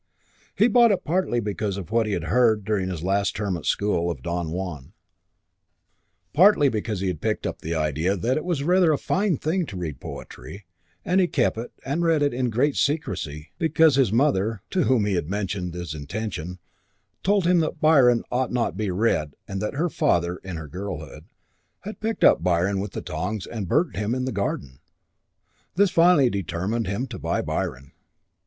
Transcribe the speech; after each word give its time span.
He 0.55 0.67
bought 0.67 0.89
it 0.91 1.03
partly 1.05 1.39
because 1.39 1.77
of 1.77 1.91
what 1.91 2.07
he 2.07 2.13
had 2.13 2.23
heard 2.23 2.65
during 2.65 2.89
his 2.89 3.03
last 3.03 3.35
term 3.35 3.55
at 3.55 3.67
school 3.67 4.09
of 4.09 4.23
Don 4.23 4.49
Juan, 4.49 4.93
partly 6.33 6.69
because 6.69 7.01
he 7.01 7.07
had 7.07 7.21
picked 7.21 7.45
up 7.45 7.61
the 7.61 7.75
idea 7.75 8.17
that 8.17 8.35
it 8.35 8.43
was 8.43 8.63
rather 8.63 8.91
a 8.91 8.97
fine 8.97 9.37
thing 9.37 9.63
to 9.67 9.77
read 9.77 9.99
poetry; 9.99 10.65
and 11.05 11.21
he 11.21 11.27
kept 11.27 11.55
it 11.59 11.71
and 11.85 12.01
read 12.03 12.23
it 12.23 12.33
in 12.33 12.49
great 12.49 12.75
secrecy 12.75 13.51
because 13.59 13.93
his 13.95 14.11
mother 14.11 14.63
(to 14.71 14.85
whom 14.85 15.05
he 15.05 15.21
mentioned 15.21 15.75
his 15.75 15.93
intention) 15.93 16.57
told 17.21 17.45
him 17.45 17.59
that 17.59 17.79
Byron 17.79 18.23
ought 18.31 18.51
not 18.51 18.71
to 18.71 18.77
be 18.77 18.89
read 18.89 19.35
and 19.47 19.61
that 19.61 19.75
her 19.75 19.87
father, 19.87 20.37
in 20.37 20.55
her 20.55 20.67
girlhood, 20.67 21.25
had 21.81 21.99
picked 21.99 22.23
up 22.23 22.41
Byron 22.43 22.79
with 22.79 22.93
the 22.93 23.03
tongs 23.03 23.45
and 23.45 23.67
burnt 23.69 23.95
him 23.95 24.15
in 24.15 24.25
the 24.25 24.31
garden. 24.31 24.79
This 25.75 25.91
finally 25.91 26.31
determined 26.31 26.87
him 26.87 27.05
to 27.05 27.19
buy 27.19 27.43
Byron. 27.43 27.91